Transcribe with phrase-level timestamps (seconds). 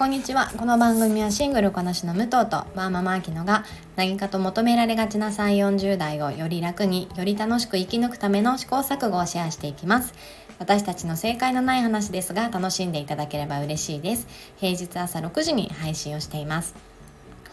[0.00, 0.50] こんにちは。
[0.56, 10.14] この番組はシングルこなしの武藤とバーママアキノが何かと求められがちな3 4 0代をより楽により楽しく生き抜くための試行錯誤をシェアしていきます。
[10.58, 14.26] 私たちの正解のない話ですが楽しんでいただければ嬉しいです。
[14.56, 16.89] 平日朝6時に配信をしています。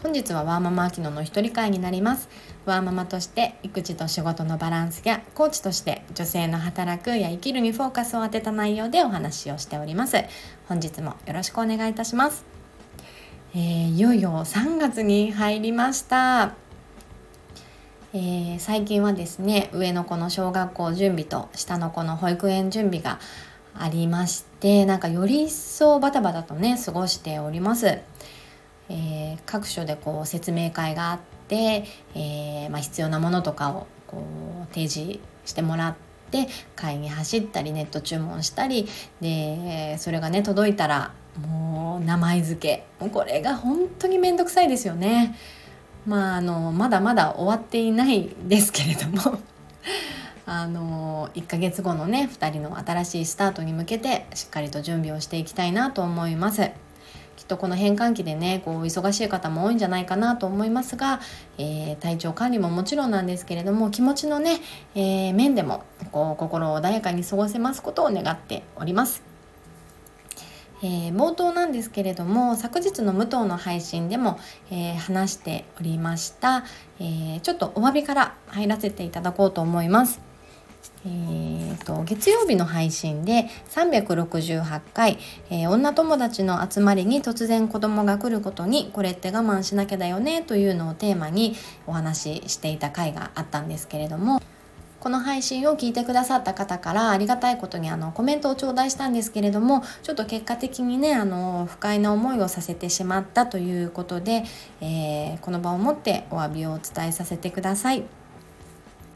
[0.00, 2.28] 本日はワーママアキノの一人会になります。
[2.66, 10.16] ワーママとして育児と仕事のバランスやコーチとして女性の働くや生きるにフォーカスを当てた内容でお話をしております。
[10.68, 12.44] 本日もよろしくお願いいたします、
[13.54, 16.54] えー、いよいよ3月に入りました。
[18.14, 23.18] えー、最近はですね上の子の小学校準備と下の子の保育園準備が
[23.76, 27.98] ありましてなんかより一層バタバタとね過ごしております。
[28.88, 31.84] えー、各所でこう説明会があって、
[32.14, 34.22] えー、まあ、必要なものとかをこ
[34.70, 35.94] う提示してもらっ
[36.30, 38.86] て会議走ったりネット注文したり
[39.20, 45.36] でそれがね届いたらもう名前付けこれが本当に面倒くさいですよね。
[46.06, 49.38] まあ、あのまだまだ終わっていないですけれども
[50.46, 56.70] あの1ヶ月後のね2人の新しいスタートに向けてしっかりと準備をしていきたいなと思います。
[57.38, 61.20] きっとこの変換期でねこう忙しい方も多いんじゃないかなと思いますが、
[61.56, 64.60] えー、体調管理ももちろんなんですけれども気持ちのね、
[64.96, 69.22] えー、面でもこう心穏やかに過ごせますことを願っております。
[70.82, 74.38] えー、冒頭なんですけれども昨日の武藤の配信でも、
[74.70, 76.64] えー、話しておりました、
[77.00, 80.27] えー、ちょっとお詫びから入らせていただこうと思います。
[81.06, 85.18] えーと、月曜日の配信で368回、
[85.50, 91.54] えー、女友達の集まりに突然子供が来ることにこれって我慢しなきゃだよねというのをテーマに
[91.86, 94.42] お話ししていた回があったんですけれども
[95.00, 104.42] この配信を聞いてくださった方からありがたいことにあのコメントを頂戴したんですけれどもちょっと結果的にねあの不快な思いをさせてしまったということで、
[104.80, 108.02] えー、この場をもってお詫びをお伝えさせてください。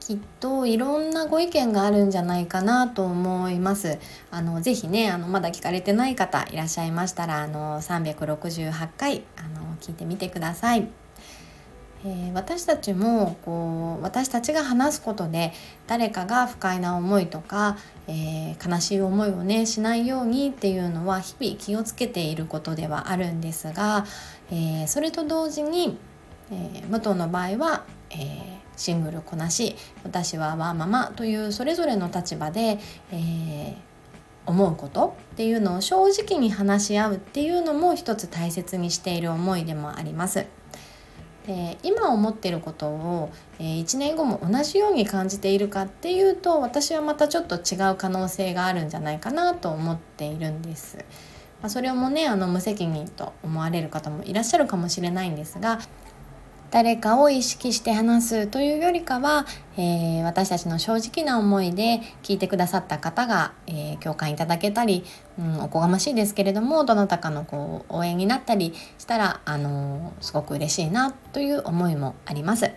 [0.05, 4.01] きっといろんなご意見があるんじゃないかなと思います。
[4.33, 10.89] あのぜひねあのまだ聞かれてない方いらっしゃいましたらあの368回あの聞いてみてください。
[12.05, 15.53] えー、私たちもこう私たちが話すことで
[15.87, 17.77] 誰かが不快な思いとか、
[18.09, 24.05] えー、悲しい思いをねしないようにっていうのは日々気をつけていることではあるんですが、
[24.51, 25.97] えー、それと同時に、
[26.51, 32.81] えー武藤の場合は、えシングルこなし私はワーママというそれぞれの立場で、
[33.13, 33.75] えー、
[34.45, 40.47] 思うことっていうのを正直に話し合うっていうのも一つ大切にしている思いでもあります。
[41.47, 50.99] で今思ってることを、えー、1年後も同じように感じているかっていうと私はまたちょっと違う可能性があるんじゃないかなと思っているんです。
[51.61, 55.79] まあ、それもねあの無責任と思われる方もいらっしゃるかもしれないんですが
[56.73, 59.45] 誰かを意識して話すというよりかは、
[59.77, 65.05] えー、私たちの正直な思いで聞いてくださった方が、えー、共感いただけたり、
[65.39, 72.71] うん、おこがましいですけれどもどなたかのこう応援になったりしたら、あのー、すごく嬉しいなという思いもあります。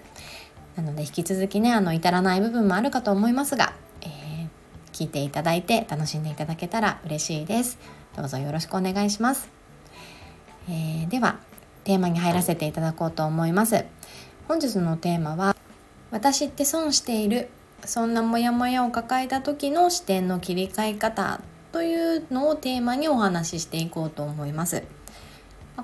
[0.75, 4.47] なので引き続きねあの至らない部分もあるかと思いますが、えー、
[4.91, 7.79] 聞いていただいて楽しんでいただけたら嬉しいです。
[8.17, 9.47] どうぞよろしくお願いします。
[10.67, 11.39] えー、では
[11.85, 13.85] テーマに入らせていただこうと思います。
[14.47, 15.55] 本日のテーマは
[16.11, 17.49] 私って損している
[17.85, 21.41] そんなモヤモヤを抱えた時の視点の切り替え方
[21.71, 24.83] というのをテーマにお話ししていこうと思います。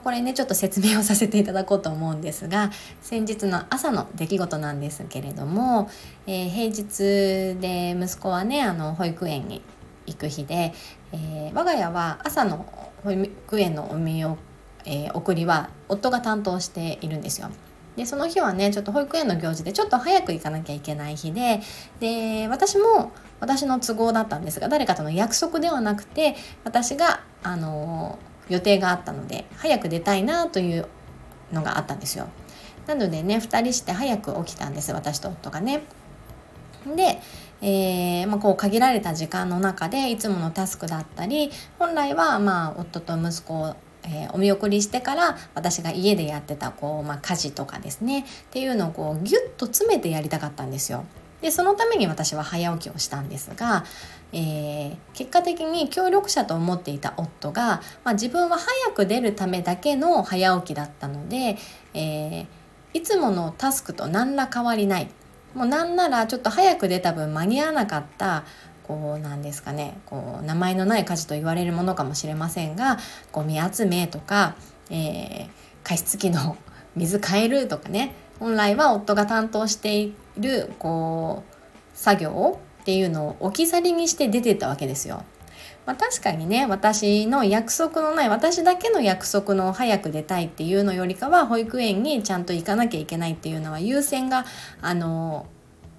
[0.04, 5.90] これねちょっと説明をさせていただこうと思うんですが先日の朝の出来事なんですけれども、
[6.26, 9.62] えー、平日で息子はねあの保育園に
[10.08, 10.74] 行く日で、
[11.12, 12.66] えー、我が家は朝の
[13.04, 14.38] 保育園のお見送
[14.86, 17.50] えー、送りは夫が担当しているんですよ。
[17.96, 21.60] でその日はねちょっと保育園の行事でちょっと早く行かなきゃいけない日で
[22.00, 23.12] で私も
[23.42, 28.20] 私の都合だったんですが誰かとの約束ではなくて私が、あの、
[28.50, 30.88] 予定があったので早く出たいなという
[31.52, 32.28] のがあったんですよ。
[32.88, 35.84] なのでね2人して早く起きたんです私と夫がね。
[36.96, 37.22] で、
[37.62, 51.06] えーまあ、こう限られた時間の中でいつものタスクだったり本来はまあ夫と息子えー、お見送りしてから私が家でやってたこう、まあ、家事とかですねっていうのをこうギュッと詰めてやりたかったんですよ。
[51.42, 53.84] でそのために私は早起きをしたんですが、
[54.32, 61.58] えー、結果的に協力者と思っていた夫が、まあ、自分は早く出るためだけの早起きだったので、
[61.96, 62.48] えー、
[62.94, 65.10] いつものタスクと何ら変わりない
[65.56, 68.44] もうなんならちょっと早く出た分間に合わなかった
[68.88, 72.98] こうなんですかねこう名前のない家事と言われるものかもしれませんが
[73.32, 74.56] ゴミ集めとか、
[74.90, 75.50] えー、
[75.84, 76.58] 加湿器の
[76.96, 81.56] 水変えるとかね本来は夫が担当しているこう
[81.94, 85.24] 作業っていうのを置き去りにして出てったわけですよ。
[85.86, 94.46] まあ、確かにね私の約束のない私だけの約束の早く出たいっていうのよりかは保育園にちゃんと行かなきゃいけないっていうのは優先が
[94.82, 95.48] あの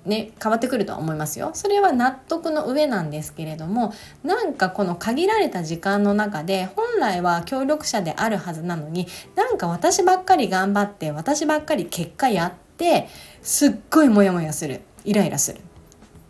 [0.04, 1.50] ね、変わってくるとは思いますよ。
[1.54, 3.93] それは納得の上なんですけれども
[4.25, 9.06] なんかこの限られた時間の中で本来は協力者であるはずなのに
[9.37, 13.08] なんか私ばっかり頑張って私ばっかり結果やって
[13.43, 15.60] すっごいモヤモヤするイライラするっ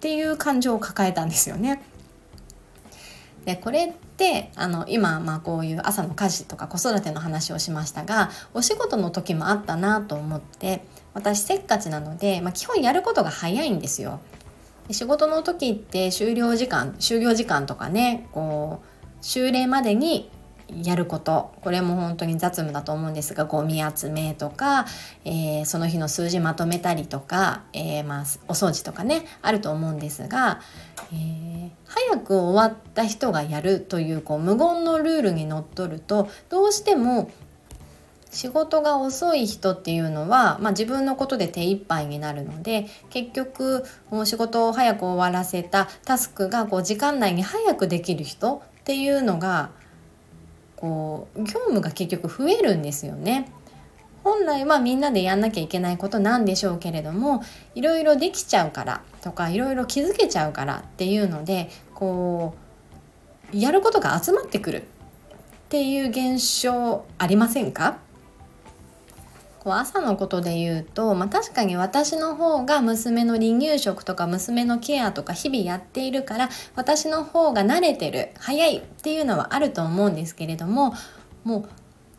[0.00, 1.80] ていう感情を抱えたんですよね。
[3.44, 10.84] でこれってあの今まあこういう朝の家事とか子育ての話をしましたがお仕事の時もあったなと思って
[11.14, 14.20] 私せっかちなので、まあ、基本やることが早いんですよ。
[14.90, 20.28] 仕事の時って終了時間終了時間とかねこう終例までに
[20.82, 21.52] やること。
[21.60, 24.86] これも本当に雑務だと思うんですがゴミ集めとか、
[25.24, 30.60] えー、その日の数字まとめたりとか、えー、まあ、お掃除とかねあると思うんですが、
[31.12, 37.30] えー、早く終わった人がやるというこう無言のルールにのっとるとどうしても
[38.32, 49.70] 仕事が遅い人っていうのは、まあ、自分のことで手一杯になるので結局もう仕事を早く終わらせたタスクがこう時間内に早くできる人っていうのが
[50.82, 53.48] こう業務が結局増えるんですよね。
[54.24, 57.42] 本来はみんなでやんなきゃいけないことなんでしょうけれども
[57.76, 62.54] いろいろできちゃうからとかいろいろ気づけちゃうからっていうのでこ
[63.52, 64.84] うやることが集まってくるっ
[65.70, 67.98] ていう現象ありませんか？
[69.62, 80.94] こう朝のことで言うと、まあ、確かに私の方が娘の離乳食とか娘のケアとか日々やっているから私の方が慣れてる早いっていうのはあると思うんですけれども
[81.44, 81.68] も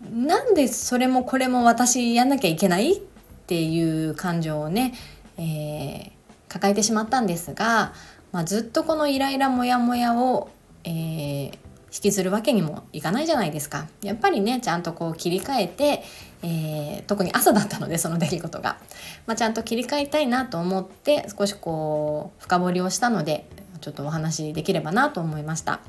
[0.10, 3.02] うなんでそれもこれも私やんなきゃいけないっ
[3.46, 4.94] ていう感情をね、
[5.38, 6.12] えー、
[6.48, 7.94] 抱えてしまったんですが、
[8.32, 10.50] まあ、ずっとこのイライラモヤモヤを、
[10.86, 11.58] えー、
[11.94, 13.88] 引きずるわけにもいかないじゃないですか。
[14.02, 16.04] やっぱりねちゃんとこう切り替えて、
[16.42, 18.78] えー、特に朝だったのでその出来事が、
[19.28, 23.46] まあ、ちゃんと切り替えたいなと思って少しこう深掘りをしたので
[23.80, 25.82] ちょっとお話できればなと思いました。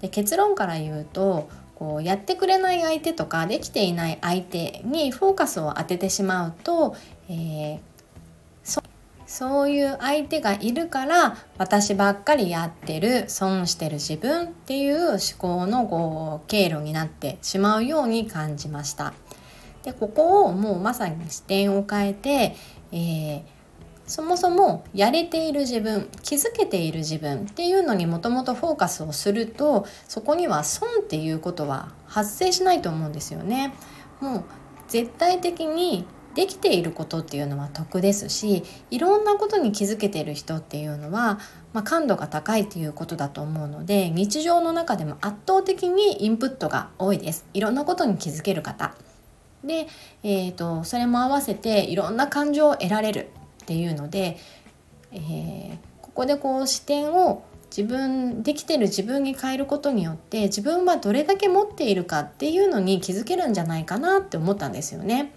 [0.00, 6.94] で結論から言うとこうやってくれない相手とかできていない相手にフォーカスを当ててしまうと、
[7.28, 7.78] えー、
[9.30, 19.14] そういう相手がいるから私ばっかりやってる損してる自分っていう思考のこう経路になってしまうように感じました。
[19.84, 22.56] でここをもうまさに視点を変えて、
[22.90, 23.42] えー、
[24.04, 33.74] そもそもやれている自分気づけている自分っていうのにもともとフォーカスをするとそこには損っていうことは発生しないと思うんですよね。
[34.20, 34.44] もう
[34.88, 36.04] 絶対的に
[36.34, 41.40] できていることっていうのは得ですしいろんなことに気づけている人っていうのは、
[41.72, 48.94] まあ、感度が高いっていうことだと思うので日常の中でも圧倒的にインプットが多いですいろんなことに気づける方
[49.64, 49.88] で、
[50.22, 53.30] えーと、それも合わせていろんな感情を得られる
[53.62, 54.38] っていうので、
[55.12, 57.44] えー、ここでこう視点を
[57.76, 65.32] 自分できてる自分に変えることによって自分はどれだけ持っているかっていうのに気づけるんじゃないかなって思ったんですよね。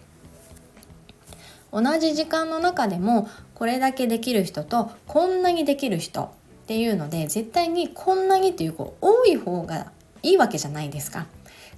[1.74, 6.30] 同じ時間の中でもこれだけできる人とこんなにできる人っ
[6.68, 11.26] ていうので絶対にこんなにっていうこう多い方がいいわけじゃないですか。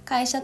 [0.04, 0.42] 会社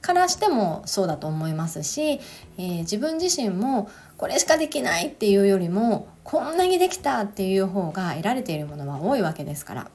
[0.00, 2.20] からしてもそうだと思いますし、
[2.58, 9.90] えー、自分自身もこれしかできないっていうよりもこんなにできたっていう方が得られているものは多いわけですから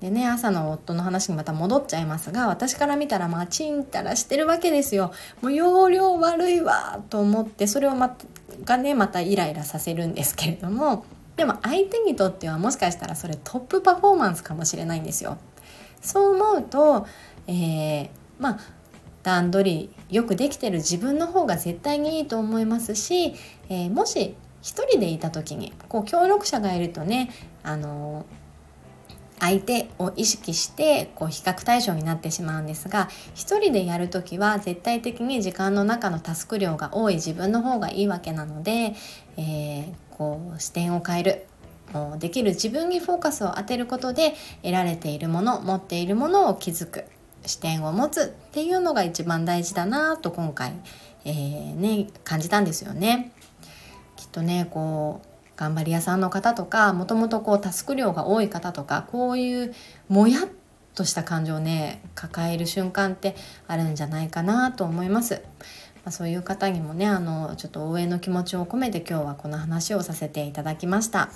[0.00, 5.12] でね朝の夫の話にまた戻っちゃいますが私から見たらまあちんたらしてるわけですよ。
[5.40, 8.16] もう容量悪いわと思ってそれをま
[8.64, 15.38] がねまたイライラさせるんですけれどもでも相手にとってはもしかしたらそれトップパフォーマンスかもしれないんですよ。
[16.02, 17.06] そう思うと、
[17.46, 18.58] えー、まあ
[19.22, 23.34] 段取りよくできてる自分の方が絶対にいいと思いますし、
[23.68, 27.30] えー、もし一人でいた時にこう協力者がいるとね
[27.62, 28.45] あのー
[29.38, 38.94] 相手を意識してこう比較対象になってしまうんですが一人でやる時は絶対的に時間の中のタスク量が多い自分の方がいいわけなので、
[39.36, 41.46] えー、こう視点を変える
[41.92, 47.04] もうできる自分にフォーカスを当てることで得られているもの持っているものを気づく
[47.44, 50.72] 視点を持つっていうのが一番大事だなと今回、
[51.24, 53.32] えー、ね、感じたんですよね。
[54.16, 59.74] きっとねこう頑張り屋さんの方とかもともとこうタスク量が多い方とかこういう
[60.08, 60.48] もやっ
[60.94, 63.36] とした感情をね抱える瞬間って
[63.66, 65.42] あるんじゃないかなと思います。
[66.04, 71.30] まあ、そういう方にもねあのちょっと応援の気持ちを込めて今日はこの話をさせていただきました。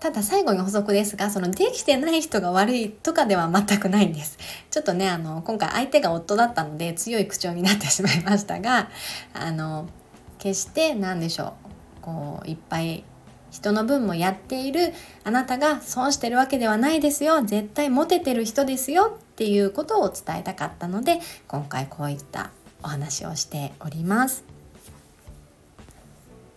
[0.00, 4.38] ただ最後に補足ですがそのできてない人が悪いとかでは全くないんです
[4.70, 8.88] ちょっとねあの今回相手が夫だったので強い口調になってしまいましたが
[9.34, 9.90] あの
[10.38, 11.69] 決して何でしょう
[12.10, 13.04] こういっぱい
[13.50, 14.92] 人の分もやっている
[15.24, 17.42] あなたが損してるわけではないですよ。
[17.42, 22.50] 絶対モテてる人ですよっていうことを伝えたかったので今回こういった
[22.82, 24.44] お話をしております。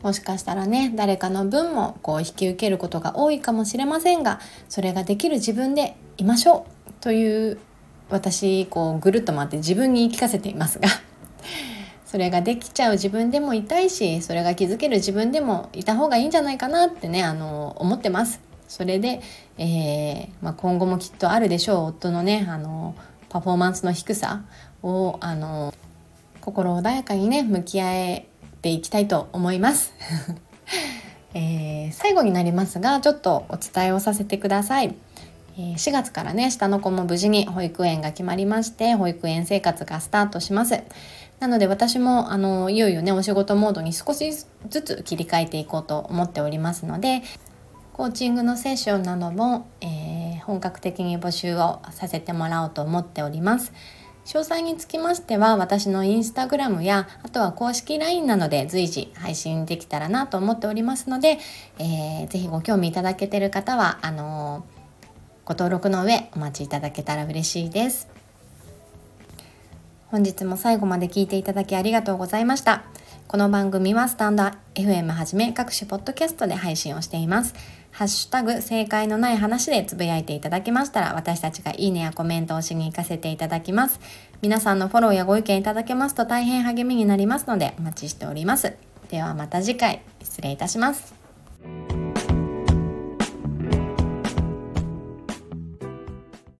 [0.01, 6.93] もしかしたらね誰かの分もこう引き受けることが多いかもしれませんがそれができる自分でいましょう。
[6.99, 7.57] という
[8.09, 10.89] 私こうぐるっと回って自分に言い聞かせていますが。
[12.13, 18.39] それができちゃう自分でもいたいしそれが気づける自分でもいた方がいいんじゃないかなってねあの思ってます。
[18.67, 19.19] それで、
[19.57, 22.93] えー、まあ、今後もきっとあるでしょう夫のねあの
[23.29, 24.43] パフォーマンスの低さ
[24.83, 25.73] をあの
[26.39, 28.27] 心穏やかにね向き合え
[28.61, 29.91] ていきたいと思います。
[31.33, 34.93] えー、最後になりますがちょっとお伝えをさせてください。
[35.57, 40.83] 4月からね下の子も無事に保育園が決まりまして保育園生活がスタートします。
[41.43, 47.21] なので私もあのいよいよねお仕事モードに少しずつ切り替えていこうと思っておりますので
[47.91, 53.73] コーチングのセッションなども、えー、本格的に募集をさせてもらおうと思っております。
[54.23, 61.39] 詳細につきましては私のインスタグラムやあとは公式 LINE などで随時配信できたらなと思っておりますので、
[61.77, 68.12] えー、ぜひご興味いただけている方はあのー、ご登録の上お待ちいただけたら嬉しいです。
[70.13, 72.83] 本日も最後まで聞いていただきありがとうございました。
[73.27, 74.43] この番組はスタンド
[74.75, 77.55] FM はじめ各種ポッドキャストで配信をしています。
[77.89, 83.99] ハッシュタグ正解のない話でつぶやいていただけましたら私たちがいいねやコメントをしに行かせていただきます。
[84.43, 88.75] 皆さんのフォローやご意見いただけますと大変励みになりますのでお待ちしております。
[89.09, 91.15] ではまた次回失礼いたします。